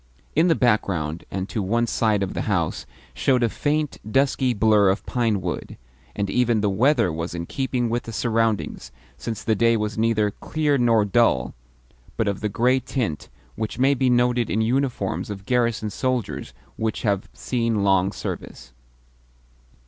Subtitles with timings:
[0.35, 4.89] In the background, and to one side of the house, showed a faint, dusky blur
[4.89, 5.77] of pinewood,
[6.15, 10.31] and even the weather was in keeping with the surroundings, since the day was neither
[10.31, 11.53] clear nor dull,
[12.17, 17.03] but of the grey tint which may be noted in uniforms of garrison soldiers which
[17.03, 18.73] have seen long service.